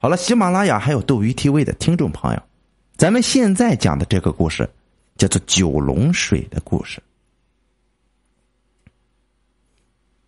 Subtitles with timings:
[0.00, 2.40] 好了，喜马拉雅还有斗鱼 TV 的听众朋友，
[2.96, 4.68] 咱们现在讲的这个故事
[5.16, 7.02] 叫做九龙水的故事。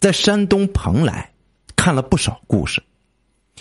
[0.01, 1.31] 在山东蓬莱
[1.77, 2.83] 看了不少故事，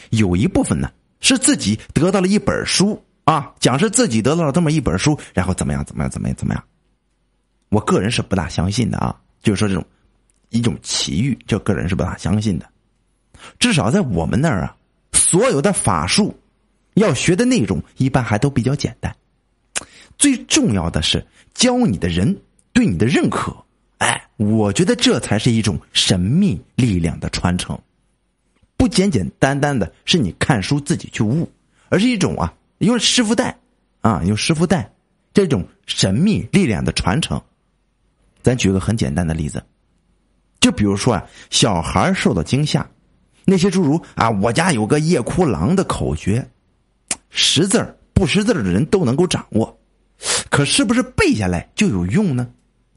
[0.10, 6.64] 有一部分呢是自己得到了一本书啊，讲是自己得到了这么一本书，然后怎么样怎么样怎么样怎么样。
[7.70, 9.86] 我个人是不大相信的啊，就是说这种
[10.50, 12.68] 一种奇遇，这个人是不大相信的。
[13.60, 14.76] 至少在我们那儿啊。
[15.30, 16.36] 所有的法术，
[16.96, 19.15] 要学的内容一般还都比较简单。
[20.18, 22.36] 最重要的是教你的人
[22.74, 23.55] 对你的认可。
[24.00, 27.79] 哎，我觉得这才是一种神秘力量的传承，
[28.75, 31.47] 不简简单单的是你看书自己去悟，
[31.89, 33.55] 而是一种啊，用师傅带
[34.02, 34.91] 啊，用师傅带
[35.31, 37.39] 这种神秘力量的传承。
[38.41, 39.64] 咱举个很简单的例子，
[40.59, 42.89] 就比如说啊，小孩受到惊吓。
[43.45, 46.47] 那些诸如啊，我家有个夜哭狼的口诀，
[47.30, 49.80] 识字不识字的人都能够掌握，
[50.50, 52.47] 可是不是背下来就有用呢？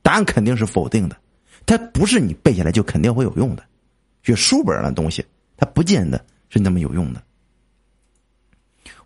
[0.03, 1.17] 答案肯定是否定的。
[1.65, 3.65] 它不是你背下来就肯定会有用的，
[4.23, 5.25] 学书本上的东西，
[5.57, 7.23] 它不见得是那么有用的。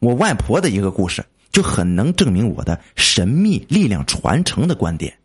[0.00, 5.16] 我外婆的一个故事就很能证明我的神秘力量传承的观点。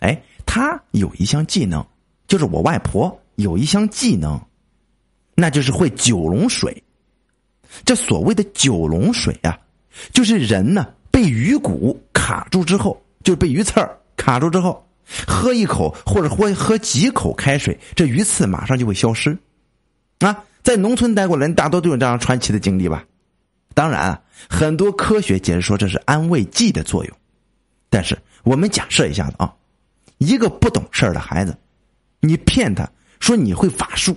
[0.00, 1.86] 哎，她有一项技能，
[2.26, 4.40] 就是我外婆有一项技能。
[5.38, 6.82] 那就是会九龙水，
[7.84, 9.56] 这所谓的九龙水啊，
[10.10, 14.82] 就是人呢被鱼骨卡住之后，就被鱼刺儿卡住之后，
[15.26, 19.36] 喝一口或者喝喝几口开水，这鱼刺马上就会消失。
[20.20, 23.04] 啊，在农村待过的人，大多都有这样传奇的经历吧？
[23.74, 27.16] 当然啊，很多科学解释说这是安慰剂的作用，
[27.90, 29.54] 但是我们假设一下子啊，
[30.16, 31.54] 一个不懂事儿的孩子，
[32.20, 32.88] 你骗他
[33.20, 34.16] 说你会法术。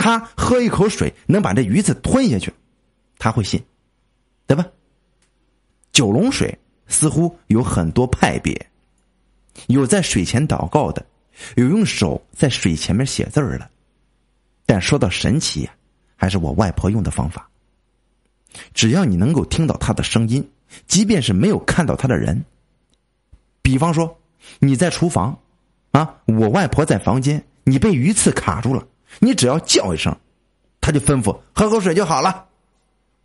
[0.00, 2.52] 他喝一口水能把这鱼刺吞下去，
[3.18, 3.62] 他会信，
[4.46, 4.66] 对吧？
[5.92, 8.66] 九龙水似乎有很多派别，
[9.68, 11.04] 有在水前祷告的，
[11.56, 13.70] 有用手在水前面写字儿的。
[14.64, 15.74] 但说到神奇呀，
[16.16, 17.48] 还是我外婆用的方法。
[18.74, 20.50] 只要你能够听到他的声音，
[20.86, 22.44] 即便是没有看到他的人，
[23.60, 24.20] 比方说
[24.58, 25.38] 你在厨房，
[25.90, 28.86] 啊，我外婆在房间，你被鱼刺卡住了。
[29.18, 30.16] 你只要叫一声，
[30.80, 32.46] 他就吩咐喝口水就好了。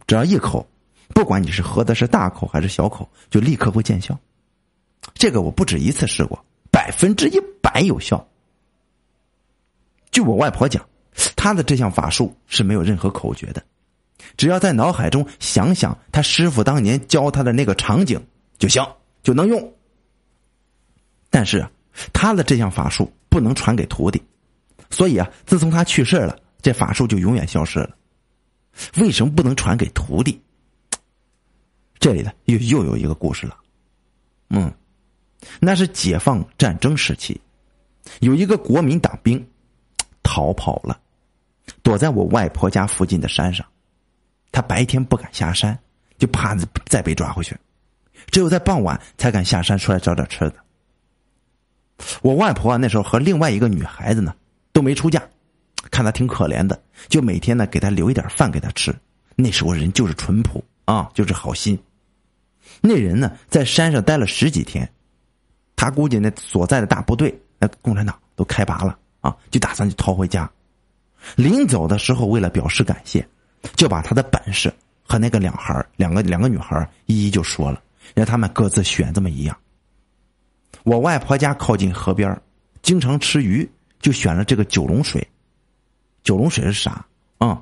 [0.06, 0.68] 只要一口，
[1.10, 4.18] 不管你是喝的是大口还是小口，就立刻会见效。
[5.14, 8.28] 这个我不止一次试过，百分之一百有效。
[10.12, 10.88] 据我外婆讲，
[11.36, 13.64] 她的这项法术是没有任何口诀的，
[14.36, 18.24] 只要在脑海中想想她师傅当年教她的那个场景
[18.58, 18.86] 就行，
[19.24, 19.74] 就能用。
[21.30, 21.68] 但是，
[22.14, 24.22] 他的这项法术不能传给徒弟。
[24.90, 27.90] 所以啊，自从他去世了，这法术就永远消失了。
[28.98, 30.40] 为什么不能传给徒弟？
[32.00, 33.58] 这里呢，又又有一个故事了。
[34.50, 34.72] 嗯，
[35.60, 37.42] 那是解放战争时期，
[38.20, 39.46] 有一个国民党兵
[40.24, 41.00] 逃跑了，
[41.82, 43.66] 躲在我外婆家附近的山上。
[44.52, 45.78] 他白天不敢下山，
[46.18, 46.56] 就怕
[46.86, 47.58] 再被抓回去，
[48.32, 50.56] 只有在傍晚才敢下山出来找点吃的。
[52.22, 54.34] 我外婆那时候和另外一个女孩子呢。
[54.78, 55.20] 都没出嫁，
[55.90, 56.80] 看他挺可怜的，
[57.10, 58.96] 就每天呢给他留一点饭给他吃。
[59.36, 61.76] 那时候人就是淳朴啊，就是好心。
[62.80, 64.88] 那人呢在山上待了十几天，
[65.76, 70.48] 他估计那所在的大部队，那共产党都开拔了啊，就打算就逃回家。
[71.36, 73.28] 临走的时候，为了表示感谢，
[73.76, 74.72] 就把他的本事
[75.02, 77.82] 和那个两孩两个两个女孩一一就说了，
[78.14, 79.58] 让他们各自选这么一样。
[80.84, 82.40] 我外婆家靠近河边，
[82.84, 83.68] 经常吃鱼。
[84.08, 85.28] 就选了这个九龙水，
[86.24, 87.06] 九龙水是啥
[87.40, 87.62] 啊？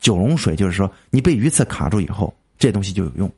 [0.00, 3.32] 九龙水就是说，你被鱼刺卡住以后，这东西就有用。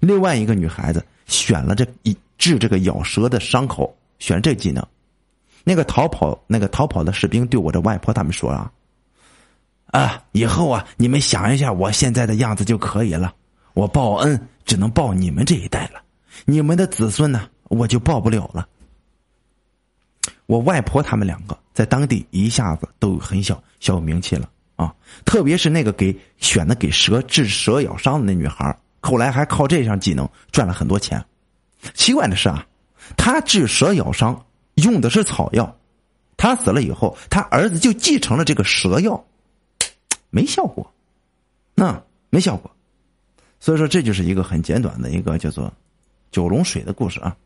[0.00, 4.84] 另外一个女孩子选了这一治这个咬舌的伤口，选这技能。
[5.62, 8.72] 那个逃跑那个逃跑的士兵对我的外婆他们说啊，
[9.92, 13.32] 啊，以后啊，你们想一下我现在的样子就可以了。
[13.74, 16.02] 我报恩只能报你们这一代了，
[16.46, 18.66] 你们的子孙呢，我就报不了了。
[20.46, 24.94] 我外婆他们两个在当地一下子都有很小小有名气了啊！
[25.26, 31.22] 特别是那个给选的给蛇治蛇咬伤的那女孩，后来还靠这项技能赚了很多钱。
[31.92, 32.66] 奇怪的是啊，
[33.14, 34.42] 他治蛇咬伤
[34.76, 35.78] 用的是草药，
[36.38, 39.22] 他死了以后，他儿子就继承了这个蛇药，
[40.30, 40.90] 没效果，
[41.74, 42.70] 那没效果。
[43.60, 45.70] 所以说，这就是一个很简短的一个叫做
[46.30, 47.36] 九龙水的故事啊。